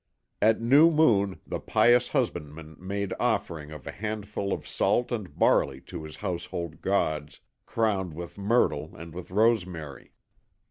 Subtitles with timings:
[0.41, 5.79] At new moon the pious husbandman made offering of a handful of salt and barley
[5.81, 10.15] to his household gods crowned with myrtle and with rosemary.